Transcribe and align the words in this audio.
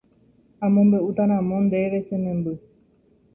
amombe'útaramo 0.65 1.55
ndéve 1.67 1.99
che 2.07 2.15
memby 2.23 2.53